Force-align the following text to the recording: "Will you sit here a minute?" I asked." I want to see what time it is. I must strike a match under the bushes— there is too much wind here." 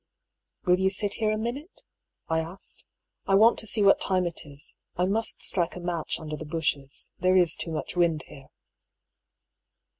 "Will 0.65 0.79
you 0.79 0.89
sit 0.89 1.13
here 1.13 1.31
a 1.31 1.37
minute?" 1.37 1.83
I 2.27 2.39
asked." 2.39 2.83
I 3.27 3.35
want 3.35 3.59
to 3.59 3.67
see 3.67 3.83
what 3.83 4.01
time 4.01 4.25
it 4.25 4.41
is. 4.47 4.75
I 4.95 5.05
must 5.05 5.43
strike 5.43 5.75
a 5.75 5.79
match 5.79 6.17
under 6.19 6.35
the 6.35 6.43
bushes— 6.43 7.11
there 7.19 7.35
is 7.35 7.55
too 7.55 7.69
much 7.69 7.95
wind 7.95 8.23
here." 8.25 8.47